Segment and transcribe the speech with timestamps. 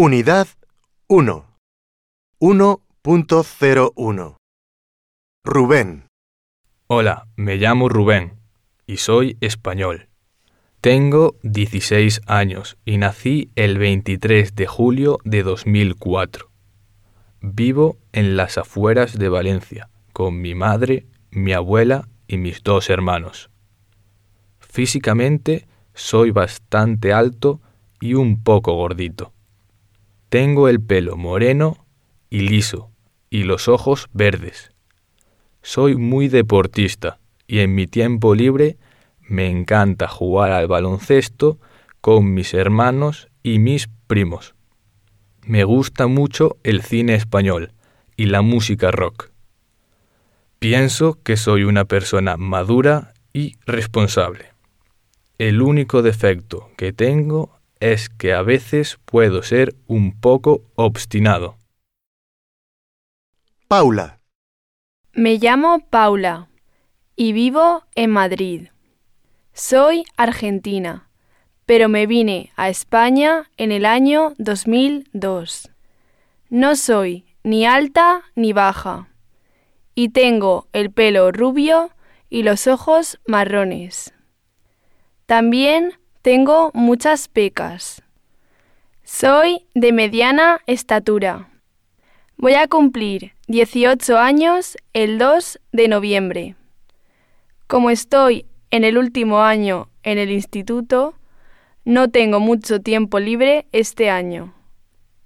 [0.00, 0.46] Unidad
[1.08, 1.44] 1.
[2.38, 4.36] 1.01.
[5.44, 6.04] Rubén.
[6.86, 8.38] Hola, me llamo Rubén
[8.86, 10.06] y soy español.
[10.80, 16.48] Tengo 16 años y nací el 23 de julio de 2004.
[17.40, 23.50] Vivo en las afueras de Valencia con mi madre, mi abuela y mis dos hermanos.
[24.60, 27.60] Físicamente soy bastante alto
[28.00, 29.32] y un poco gordito.
[30.28, 31.86] Tengo el pelo moreno
[32.28, 32.90] y liso
[33.30, 34.72] y los ojos verdes.
[35.62, 38.76] Soy muy deportista y en mi tiempo libre
[39.22, 41.58] me encanta jugar al baloncesto
[42.02, 44.54] con mis hermanos y mis primos.
[45.46, 47.72] Me gusta mucho el cine español
[48.16, 49.30] y la música rock.
[50.58, 54.52] Pienso que soy una persona madura y responsable.
[55.38, 61.56] El único defecto que tengo es que a veces puedo ser un poco obstinado.
[63.68, 64.20] Paula.
[65.12, 66.48] Me llamo Paula
[67.16, 68.68] y vivo en Madrid.
[69.52, 71.08] Soy argentina,
[71.66, 75.70] pero me vine a España en el año 2002.
[76.48, 79.08] No soy ni alta ni baja
[79.94, 81.90] y tengo el pelo rubio
[82.30, 84.14] y los ojos marrones.
[85.26, 85.98] También
[86.28, 88.02] tengo muchas pecas.
[89.02, 91.48] Soy de mediana estatura.
[92.36, 96.54] Voy a cumplir 18 años el 2 de noviembre.
[97.66, 101.14] Como estoy en el último año en el instituto,
[101.86, 104.52] no tengo mucho tiempo libre este año,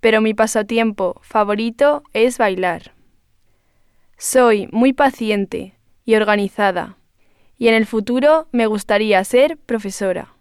[0.00, 2.90] pero mi pasatiempo favorito es bailar.
[4.16, 5.74] Soy muy paciente
[6.04, 6.96] y organizada,
[7.56, 10.34] y en el futuro me gustaría ser profesora.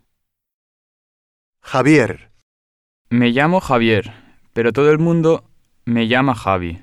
[1.70, 2.32] Javier.
[3.10, 4.14] Me llamo Javier,
[4.54, 5.44] pero todo el mundo
[5.84, 6.80] me llama Javi.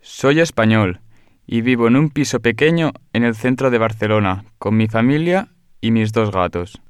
[0.00, 1.02] Soy español
[1.46, 5.48] y vivo en un piso pequeño en el centro de Barcelona con mi familia
[5.82, 6.80] y mis dos gatos.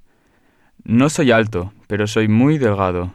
[0.85, 3.13] No soy alto, pero soy muy delgado.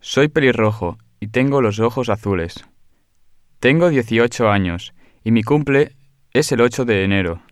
[0.00, 2.66] Soy pelirrojo y tengo los ojos azules.
[3.60, 5.94] Tengo 18 años y mi cumple
[6.32, 7.42] es el 8 de enero.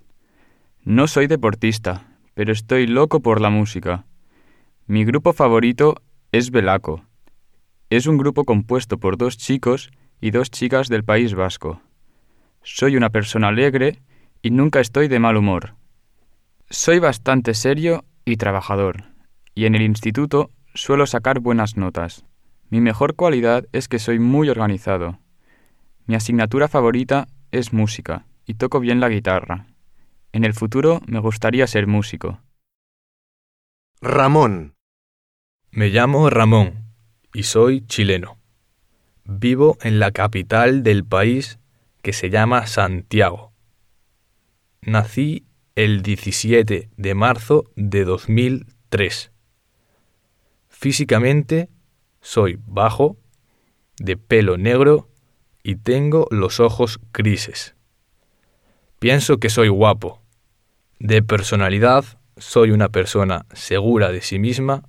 [0.83, 4.07] No soy deportista, pero estoy loco por la música.
[4.89, 7.05] Mi grupo favorito es Belaco.
[7.89, 11.81] Es un grupo compuesto por dos chicos y dos chicas del País Vasco.
[12.63, 14.03] Soy una persona alegre
[14.43, 15.77] y nunca estoy de mal humor.
[16.69, 19.05] Soy bastante serio y trabajador,
[19.55, 22.25] y en el instituto suelo sacar buenas notas.
[22.69, 25.21] Mi mejor cualidad es que soy muy organizado.
[26.07, 29.67] Mi asignatura favorita es música, y toco bien la guitarra.
[30.33, 32.41] En el futuro me gustaría ser músico.
[34.05, 34.75] Ramón.
[35.71, 36.93] Me llamo Ramón
[37.33, 38.37] y soy chileno.
[39.23, 41.61] Vivo en la capital del país
[42.03, 43.53] que se llama Santiago.
[44.81, 45.47] Nací
[45.77, 49.31] el 17 de marzo de 2003.
[50.69, 51.69] Físicamente
[52.21, 53.17] soy bajo,
[53.99, 55.11] de pelo negro
[55.63, 57.77] y tengo los ojos grises.
[58.99, 60.21] Pienso que soy guapo.
[60.99, 64.85] De personalidad soy una persona segura de sí misma,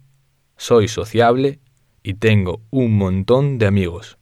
[0.58, 1.60] soy sociable
[2.04, 4.18] y tengo un montón de amigos.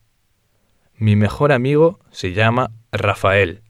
[0.96, 3.64] Mi mejor amigo se llama Rafael.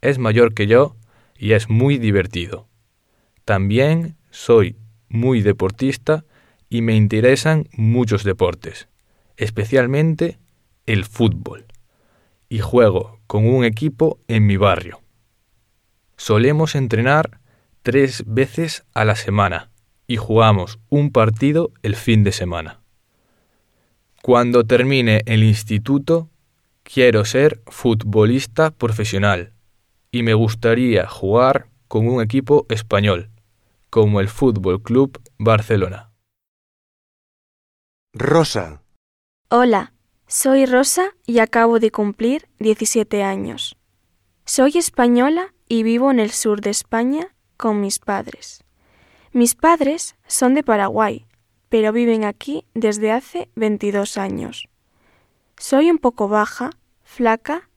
[0.00, 0.96] Es mayor que yo
[1.36, 2.68] y es muy divertido.
[3.44, 4.76] También soy
[5.08, 6.24] muy deportista
[6.68, 8.88] y me interesan muchos deportes,
[9.36, 10.38] especialmente
[10.86, 11.66] el fútbol,
[12.48, 15.00] y juego con un equipo en mi barrio.
[16.16, 17.40] Solemos entrenar
[17.84, 19.70] tres veces a la semana
[20.06, 22.80] y jugamos un partido el fin de semana.
[24.22, 26.30] Cuando termine el instituto,
[26.82, 29.52] quiero ser futbolista profesional
[30.10, 33.30] y me gustaría jugar con un equipo español,
[33.90, 36.10] como el Fútbol Club Barcelona.
[38.14, 38.80] Rosa.
[39.50, 39.92] Hola,
[40.26, 43.76] soy Rosa y acabo de cumplir 17 años.
[44.46, 48.64] Soy española y vivo en el sur de España con mis padres.
[49.32, 51.26] Mis padres son de Paraguay,
[51.68, 54.68] pero viven aquí desde hace 22 años.
[55.58, 56.70] Soy un poco baja,
[57.02, 57.68] flaca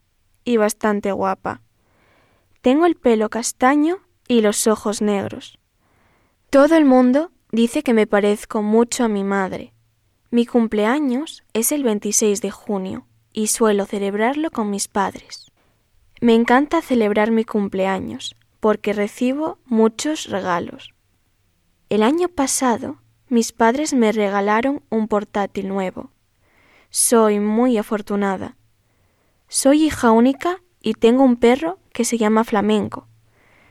[0.46, 1.62] y bastante guapa.
[2.62, 3.98] Tengo el pelo castaño
[4.28, 5.58] y los ojos negros.
[6.52, 9.74] Todo el mundo dice que me parezco mucho a mi madre.
[10.30, 15.52] Mi cumpleaños es el 26 de junio y suelo celebrarlo con mis padres.
[16.22, 20.94] Me encanta celebrar mi cumpleaños porque recibo muchos regalos.
[21.90, 23.00] El año pasado
[23.30, 26.12] mis padres me regalaron un portátil nuevo.
[26.90, 28.56] Soy muy afortunada.
[29.50, 33.08] Soy hija única y tengo un perro que se llama Flamenco.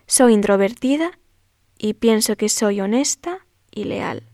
[0.06, 1.18] Soy introvertida
[1.78, 4.28] y pienso que soy honesta y leal.